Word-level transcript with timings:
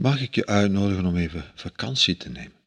mag 0.00 0.20
ik 0.20 0.34
je 0.34 0.46
uitnodigen 0.46 1.06
om 1.06 1.16
even 1.16 1.58
vakantie 1.58 2.16
te 2.16 2.28
nemen. 2.28 2.58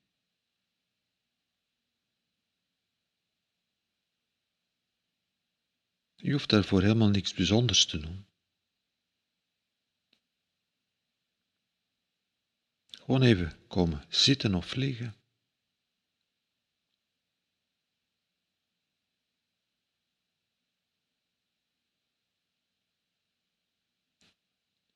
Je 6.16 6.32
hoeft 6.32 6.50
daarvoor 6.50 6.82
helemaal 6.82 7.10
niks 7.10 7.34
bijzonders 7.34 7.86
te 7.86 8.00
doen. 8.00 8.26
Gewoon 12.90 13.22
even 13.22 13.68
komen 13.68 14.06
zitten 14.10 14.56
of 14.56 14.66
vliegen. 14.66 15.16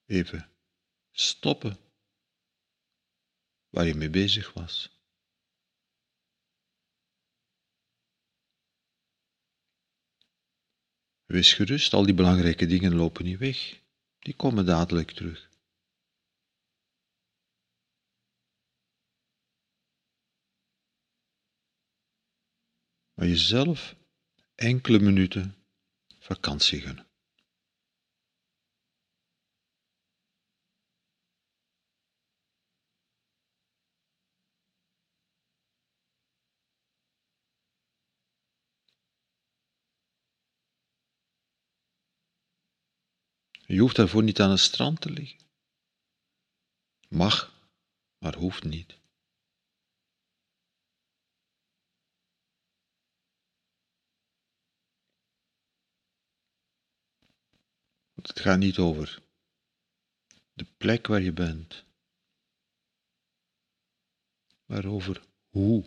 Even 0.05 0.51
stoppen 1.11 1.86
waar 3.77 3.85
je 3.85 3.95
mee 3.95 4.09
bezig 4.09 4.53
was. 4.53 4.89
Wees 11.25 11.53
gerust, 11.53 11.93
al 11.93 12.05
die 12.05 12.13
belangrijke 12.13 12.65
dingen 12.65 12.95
lopen 12.95 13.25
niet 13.25 13.37
weg. 13.37 13.81
Die 14.19 14.35
komen 14.35 14.65
dadelijk 14.65 15.11
terug. 15.11 15.49
Maar 23.13 23.27
jezelf 23.27 23.95
enkele 24.55 24.99
minuten 24.99 25.55
vakantie 26.19 26.81
gunnen. 26.81 27.06
Je 43.67 43.79
hoeft 43.79 43.95
daarvoor 43.95 44.23
niet 44.23 44.41
aan 44.41 44.49
het 44.49 44.59
strand 44.59 45.01
te 45.01 45.09
liggen. 45.09 45.39
Mag, 47.07 47.53
maar 48.17 48.35
hoeft 48.35 48.63
niet. 48.63 48.97
het 58.27 58.39
gaat 58.39 58.59
niet 58.59 58.77
over 58.77 59.21
de 60.53 60.65
plek 60.77 61.07
waar 61.07 61.21
je 61.21 61.31
bent, 61.31 61.85
maar 64.65 64.85
over 64.85 65.23
hoe 65.49 65.85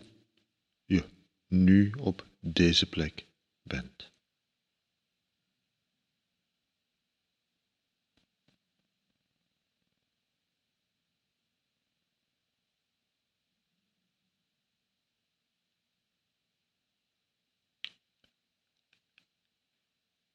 je 0.85 1.09
nu 1.47 1.91
op 1.91 2.27
deze 2.39 2.89
plek 2.89 3.25
bent. 3.61 4.11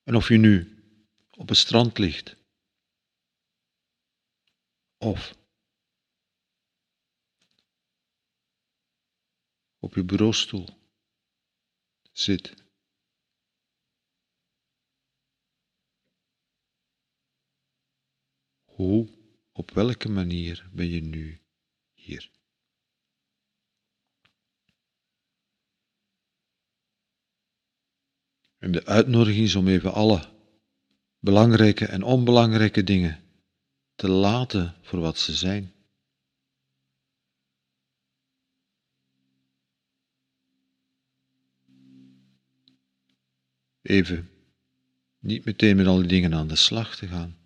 En 0.09 0.15
of 0.15 0.29
je 0.29 0.37
nu 0.37 0.55
op 1.31 1.49
het 1.49 1.57
strand 1.57 1.99
ligt, 1.99 2.37
of 4.99 5.37
op 9.79 9.95
je 9.95 10.05
bureaustoel 10.05 10.69
zit. 12.13 12.65
Hoe, 18.65 19.09
op 19.53 19.71
welke 19.71 20.09
manier 20.09 20.71
ben 20.73 20.87
je 20.87 21.01
nu 21.01 21.41
hier? 21.93 22.36
En 28.67 28.73
de 28.73 28.85
uitnodiging 28.85 29.45
is 29.45 29.55
om 29.55 29.69
even 29.69 29.93
alle 29.93 30.29
belangrijke 31.19 31.87
en 31.87 32.03
onbelangrijke 32.03 32.85
dingen 32.85 33.23
te 33.95 34.09
laten 34.09 34.75
voor 34.83 35.01
wat 35.01 35.19
ze 35.19 35.35
zijn. 35.35 35.73
Even 43.83 44.31
niet 45.19 45.45
meteen 45.45 45.77
met 45.77 45.87
al 45.87 45.99
die 45.99 46.07
dingen 46.07 46.35
aan 46.35 46.49
de 46.49 46.57
slag 46.57 46.97
te 46.97 47.07
gaan. 47.07 47.39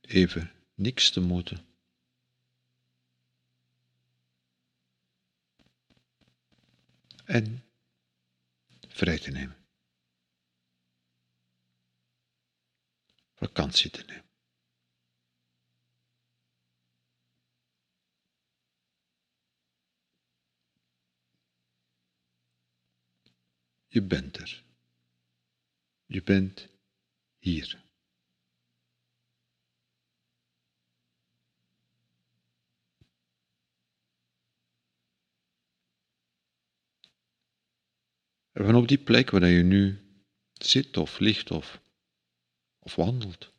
Even 0.00 0.52
niks 0.74 1.10
te 1.10 1.20
moeten. 1.20 1.75
En 7.26 7.64
vrij 8.88 9.18
te 9.18 9.30
nemen. 9.30 9.66
Vakantie 13.34 13.90
te 13.90 14.02
nemen. 14.04 14.24
Je 23.86 24.02
bent 24.02 24.36
er. 24.36 24.64
Je 26.06 26.22
bent 26.22 26.68
hier. 27.38 27.85
En 38.56 38.64
van 38.64 38.74
op 38.74 38.88
die 38.88 38.98
plek 38.98 39.30
waar 39.30 39.46
je 39.46 39.62
nu 39.62 39.98
zit 40.52 40.96
of 40.96 41.18
ligt 41.18 41.50
of, 41.50 41.80
of 42.78 42.94
wandelt. 42.94 43.52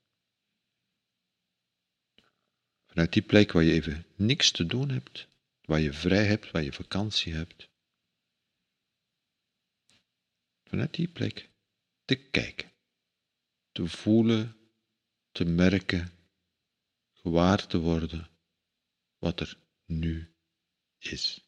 Vanuit 2.85 3.13
die 3.13 3.22
plek 3.22 3.52
waar 3.52 3.63
je 3.63 3.74
even 3.74 4.06
niks 4.16 4.52
te 4.52 4.66
doen 4.66 4.90
hebt, 4.90 5.28
waar 5.62 5.80
je 5.80 5.94
vrij 5.94 6.25
hebt, 6.25 6.52
waar 6.52 6.63
je 6.63 6.74
vakantie 6.74 7.34
hebt. 7.34 7.69
Vanuit 10.63 10.94
die 10.94 11.07
plek 11.07 11.50
te 12.06 12.16
kijken, 12.16 12.72
te 13.72 13.88
voelen, 13.88 14.57
te 15.31 15.46
merken, 15.46 16.12
gewaar 17.13 17.68
te 17.68 17.78
worden 17.78 18.30
wat 19.18 19.40
er 19.40 19.57
nu 19.86 20.34
is. 20.97 21.47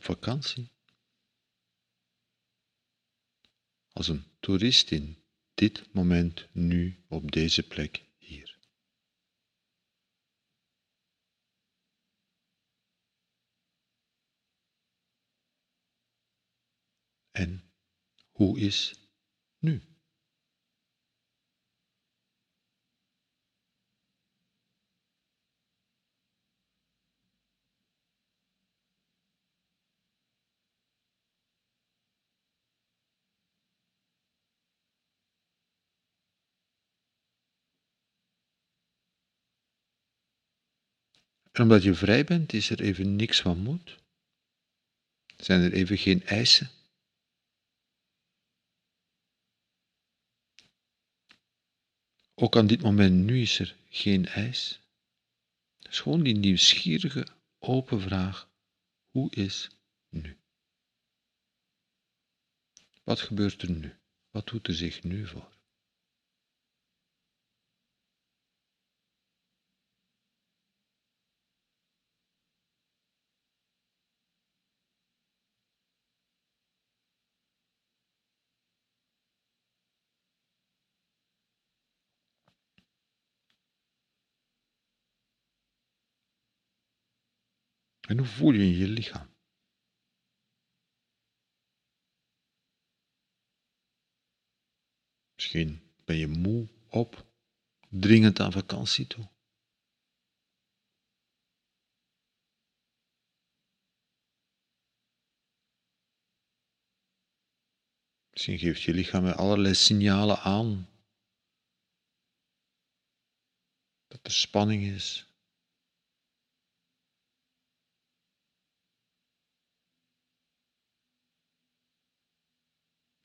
Vakantie. 0.00 0.72
Als 3.92 4.08
een 4.08 4.24
toerist 4.40 4.90
in 4.90 5.22
dit 5.54 5.94
moment, 5.94 6.48
nu, 6.52 7.04
op 7.08 7.30
deze 7.30 7.62
plek, 7.62 8.04
hier. 8.18 8.58
En 17.30 17.72
hoe 18.30 18.58
is 18.58 18.94
nu? 19.58 19.89
En 41.50 41.62
omdat 41.62 41.82
je 41.82 41.94
vrij 41.94 42.24
bent, 42.24 42.52
is 42.52 42.70
er 42.70 42.80
even 42.80 43.16
niks 43.16 43.40
van 43.40 43.58
moet. 43.58 43.98
Zijn 45.36 45.60
er 45.60 45.72
even 45.72 45.98
geen 45.98 46.22
eisen. 46.22 46.70
Ook 52.34 52.56
aan 52.56 52.66
dit 52.66 52.82
moment 52.82 53.24
nu 53.24 53.40
is 53.40 53.58
er 53.58 53.76
geen 53.88 54.26
eis. 54.26 54.80
Het 55.78 55.92
is 55.92 56.00
gewoon 56.00 56.22
die 56.22 56.36
nieuwsgierige, 56.36 57.26
open 57.58 58.00
vraag: 58.00 58.48
hoe 59.10 59.30
is 59.34 59.70
nu? 60.08 60.38
Wat 63.04 63.20
gebeurt 63.20 63.62
er 63.62 63.70
nu? 63.70 63.96
Wat 64.30 64.46
doet 64.46 64.66
er 64.66 64.74
zich 64.74 65.02
nu 65.02 65.26
voor? 65.26 65.59
En 88.10 88.18
hoe 88.18 88.26
voel 88.26 88.52
je 88.52 88.62
in 88.62 88.76
je 88.76 88.88
lichaam? 88.88 89.28
Misschien 95.34 95.94
ben 96.04 96.16
je 96.16 96.26
moe 96.26 96.68
op, 96.88 97.26
dringend 97.88 98.40
aan 98.40 98.52
vakantie 98.52 99.06
toe. 99.06 99.28
Misschien 108.30 108.58
geeft 108.58 108.82
je 108.82 108.94
lichaam 108.94 109.26
allerlei 109.26 109.74
signalen 109.74 110.38
aan 110.38 110.88
dat 114.08 114.26
er 114.26 114.32
spanning 114.32 114.82
is, 114.82 115.29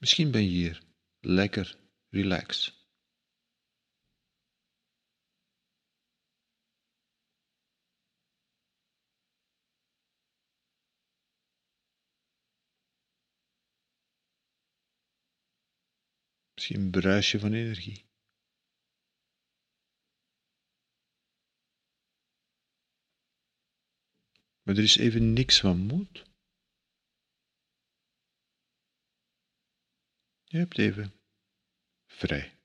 Misschien 0.05 0.31
ben 0.31 0.43
je 0.43 0.49
hier 0.49 0.83
lekker 1.19 1.77
relaxed. 2.09 2.73
Misschien 16.53 16.79
een 16.79 16.91
bruisje 16.91 17.39
van 17.39 17.53
energie. 17.53 18.05
Maar 24.61 24.75
er 24.75 24.83
is 24.83 24.97
even 24.97 25.33
niks 25.33 25.59
van 25.59 25.77
moed. 25.77 26.34
Je 30.55 30.61
hebt 30.61 30.77
even 30.77 31.13
vrij. 32.05 32.59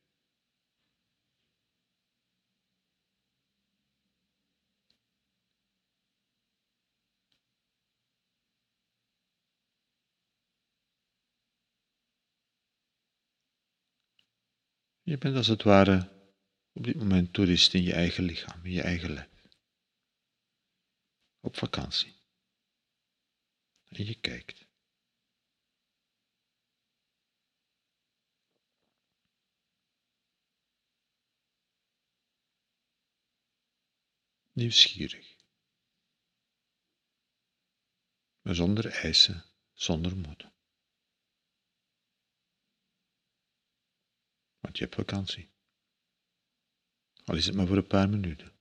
Je 15.03 15.19
bent 15.19 15.37
als 15.37 15.47
het 15.47 15.63
ware 15.63 16.29
op 16.73 16.85
dit 16.85 16.97
moment 16.97 17.33
toerist 17.33 17.75
in 17.75 17.83
je 17.83 17.93
eigen 17.93 18.25
lichaam, 18.25 18.65
in 18.65 18.73
je 18.73 18.83
eigen 18.83 19.13
lijf. 19.13 19.47
Op 21.41 21.57
vakantie. 21.57 22.15
En 23.89 24.07
je 24.07 24.21
kijkt. 24.21 24.70
Nieuwsgierig. 34.61 35.37
Maar 38.41 38.55
zonder 38.55 38.87
eisen, 38.87 39.45
zonder 39.73 40.17
moed. 40.17 40.43
Want 44.59 44.77
je 44.79 44.85
hebt 44.85 44.95
vakantie. 44.95 45.51
Al 47.25 47.37
is 47.37 47.47
het 47.47 47.55
maar 47.55 47.67
voor 47.67 47.77
een 47.77 47.87
paar 47.87 48.09
minuten. 48.09 48.59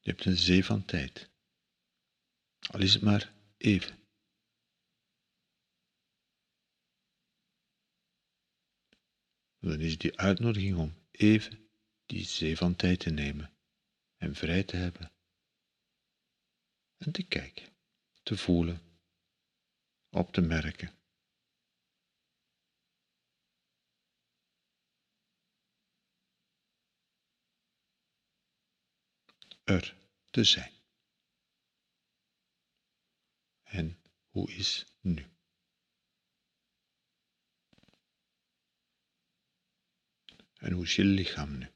Je 0.00 0.10
hebt 0.10 0.24
een 0.24 0.36
zee 0.36 0.64
van 0.64 0.84
tijd. 0.84 1.30
Al 2.70 2.80
is 2.80 2.94
het 2.94 3.02
maar 3.02 3.34
even. 3.56 4.03
Dan 9.64 9.80
is 9.80 9.98
die 9.98 10.18
uitnodiging 10.18 10.76
om 10.76 10.94
even 11.10 11.68
die 12.06 12.24
zee 12.24 12.56
van 12.56 12.76
tijd 12.76 13.00
te 13.00 13.10
nemen 13.10 13.52
en 14.16 14.34
vrij 14.34 14.62
te 14.62 14.76
hebben 14.76 15.12
en 16.96 17.12
te 17.12 17.22
kijken, 17.22 17.68
te 18.22 18.36
voelen, 18.36 18.80
op 20.10 20.32
te 20.32 20.40
merken. 20.40 20.92
Er 29.64 29.96
te 30.30 30.44
zijn. 30.44 30.72
En 33.62 34.02
hoe 34.28 34.52
is 34.52 34.86
nu? 35.00 35.33
En 40.64 40.72
hoe 40.72 40.84
is 40.84 40.96
je 40.96 41.04
lichaam 41.04 41.58
nu? 41.58 41.66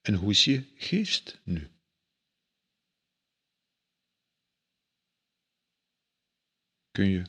En 0.00 0.14
hoe 0.14 0.30
is 0.30 0.44
je 0.44 0.64
geest 0.76 1.40
nu? 1.44 1.77
Kun 6.98 7.08
je 7.08 7.24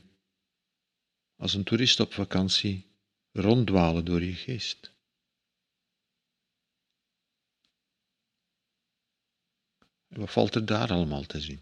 als 1.36 1.54
een 1.54 1.64
toerist 1.64 2.00
op 2.00 2.14
vakantie 2.14 2.92
ronddwalen 3.32 4.06
door 4.06 4.24
je 4.24 4.34
geest. 4.34 4.94
wat 10.08 10.32
valt 10.32 10.56
er 10.56 10.66
daar 10.66 10.92
allemaal 10.92 11.24
te 11.24 11.42
zien? 11.42 11.62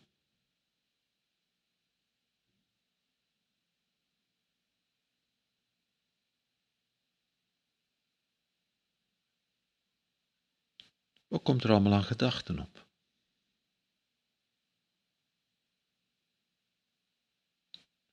Wat 11.27 11.43
komt 11.43 11.63
er 11.63 11.69
allemaal 11.69 11.93
aan 11.93 12.03
gedachten 12.03 12.59
op? 12.59 12.86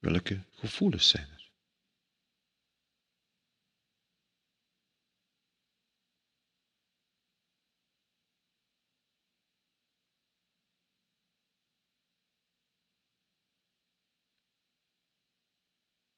Welke 0.05 0.45
gevoelens 0.51 1.09
zijn 1.09 1.29
er? 1.29 1.51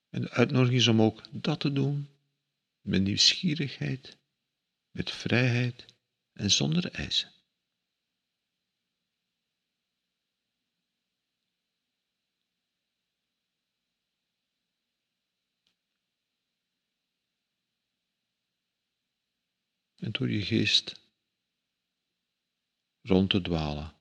En 0.09 0.21
de 0.21 0.31
uitnodiging 0.31 0.79
is 0.81 0.87
om 0.87 1.03
ook 1.03 1.23
dat 1.31 1.61
te 1.61 1.73
doen 1.73 2.09
met 2.81 3.03
nieuwsgierigheid, 3.03 4.17
met 4.91 5.11
vrijheid 5.11 5.85
en 6.33 6.51
zonder 6.51 6.91
eisen. 6.93 7.36
En 19.97 20.13
door 20.13 20.31
je 20.31 20.43
geest 20.43 21.05
rond 23.03 23.31
te 23.31 23.41
dwalen. 23.41 24.01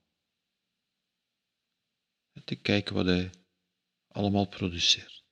En 2.32 2.44
te 2.44 2.56
kijken 2.56 2.96
wat 2.96 3.06
hij 3.06 3.32
allemaal 4.08 4.48
produceert. 4.48 5.24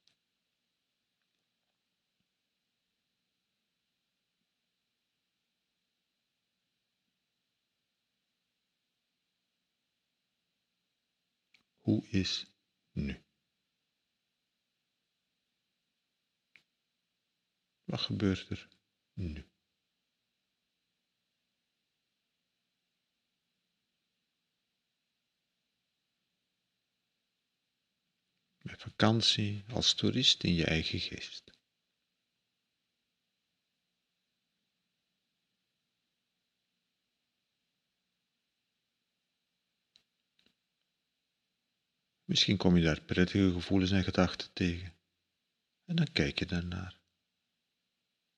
Hoe 11.79 12.07
is 12.07 12.45
nu? 12.91 13.23
Wat 17.83 17.99
gebeurt 17.99 18.49
er 18.49 18.69
nu? 19.13 19.52
Met 28.63 28.81
vakantie 28.81 29.63
als 29.69 29.93
toerist 29.93 30.43
in 30.43 30.53
je 30.53 30.65
eigen 30.65 30.99
geest. 30.99 31.51
Misschien 42.23 42.57
kom 42.57 42.77
je 42.77 42.83
daar 42.83 43.01
prettige 43.01 43.51
gevoelens 43.51 43.91
en 43.91 44.03
gedachten 44.03 44.53
tegen. 44.53 44.93
En 45.85 45.95
dan 45.95 46.11
kijk 46.11 46.39
je 46.39 46.45
daarnaar. 46.45 46.99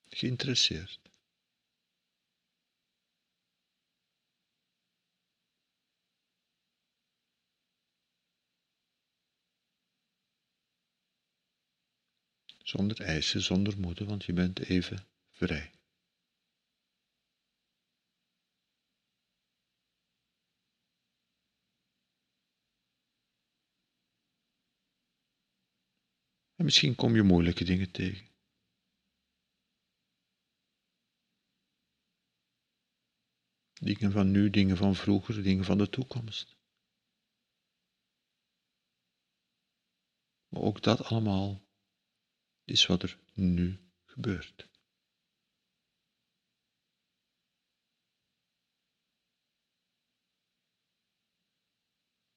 Geïnteresseerd. 0.03 0.99
Zonder 12.65 13.01
eisen, 13.01 13.41
zonder 13.41 13.79
moeten, 13.79 14.07
want 14.07 14.23
je 14.23 14.33
bent 14.33 14.59
even 14.59 15.07
vrij. 15.31 15.71
En 26.55 26.65
misschien 26.65 26.95
kom 26.95 27.15
je 27.15 27.23
moeilijke 27.23 27.63
dingen 27.63 27.91
tegen. 27.91 28.27
Dingen 33.73 34.11
van 34.11 34.31
nu, 34.31 34.49
dingen 34.49 34.77
van 34.77 34.95
vroeger, 34.95 35.43
dingen 35.43 35.65
van 35.65 35.77
de 35.77 35.89
toekomst. 35.89 36.57
Maar 40.47 40.61
ook 40.61 40.81
dat 40.81 41.03
allemaal 41.03 41.64
is 42.65 42.85
wat 42.85 43.03
er 43.03 43.17
nu 43.33 43.79
gebeurt. 44.03 44.69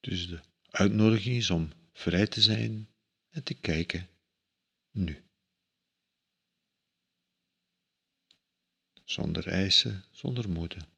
Dus 0.00 0.28
de 0.28 0.40
uitnodiging 0.70 1.36
is 1.36 1.50
om 1.50 1.72
vrij 1.92 2.26
te 2.26 2.40
zijn 2.40 2.88
en 3.28 3.44
te 3.44 3.54
kijken 3.54 4.08
nu. 4.90 5.22
Zonder 9.04 9.48
eisen, 9.48 10.04
zonder 10.10 10.48
moeten. 10.48 10.88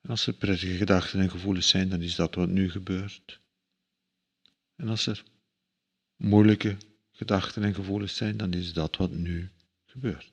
En 0.00 0.10
als 0.10 0.26
er 0.26 0.32
prettige 0.32 0.76
gedachten 0.76 1.20
en 1.20 1.30
gevoelens 1.30 1.68
zijn, 1.68 1.88
dan 1.88 2.02
is 2.02 2.14
dat 2.14 2.34
wat 2.34 2.48
nu 2.48 2.70
gebeurt. 2.70 3.41
En 4.82 4.88
als 4.88 5.06
er 5.06 5.24
moeilijke 6.16 6.76
gedachten 7.10 7.62
en 7.62 7.74
gevoelens 7.74 8.16
zijn, 8.16 8.36
dan 8.36 8.52
is 8.52 8.72
dat 8.72 8.96
wat 8.96 9.10
nu 9.10 9.50
gebeurt. 9.84 10.32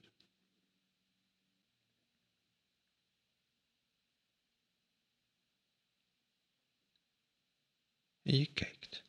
Je 8.21 8.53
kijkt. 8.53 9.03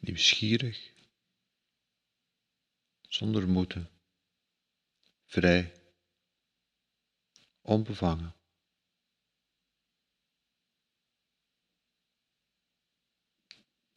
Nieuwsgierig, 0.00 0.92
zonder 3.08 3.48
moeten, 3.48 3.97
vrij, 5.28 5.82
onbevangen. 7.60 8.36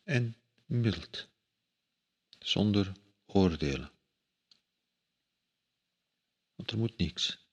En 0.03 0.35
mild, 0.65 1.29
zonder 2.39 2.91
oordelen. 3.25 3.91
Want 6.55 6.71
er 6.71 6.77
moet 6.77 6.97
niks. 6.97 7.49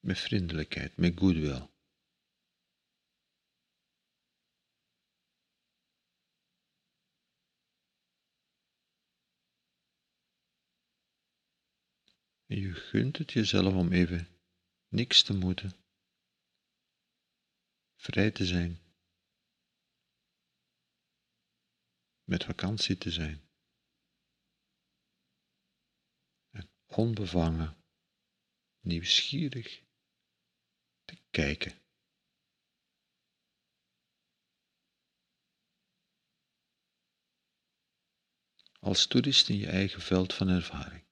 Met 0.00 0.18
vriendelijkheid, 0.18 0.96
met 0.96 1.18
goodwill. 1.18 1.70
En 12.41 12.41
je 12.60 12.74
gunt 12.74 13.16
het 13.16 13.32
jezelf 13.32 13.74
om 13.74 13.92
even 13.92 14.28
niks 14.88 15.22
te 15.22 15.34
moeten, 15.34 15.72
vrij 17.94 18.30
te 18.30 18.46
zijn, 18.46 18.78
met 22.24 22.44
vakantie 22.44 22.98
te 22.98 23.10
zijn. 23.10 23.50
En 26.50 26.70
onbevangen, 26.86 27.84
nieuwsgierig 28.80 29.82
te 31.04 31.16
kijken. 31.30 31.80
Als 38.80 39.06
toerist 39.06 39.48
in 39.48 39.56
je 39.56 39.66
eigen 39.66 40.00
veld 40.00 40.34
van 40.34 40.48
ervaring. 40.48 41.10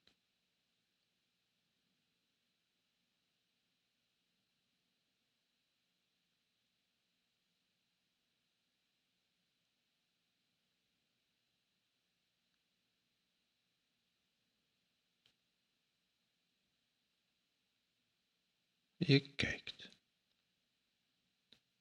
Je 19.07 19.35
kijkt. 19.35 19.88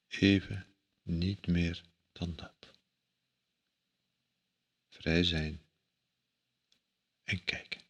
Even 0.06 0.76
niet 1.02 1.46
meer 1.46 1.84
dan 2.12 2.36
dat. 2.36 2.72
Vrij 4.88 5.24
zijn 5.24 5.62
en 7.24 7.44
kijken. 7.44 7.80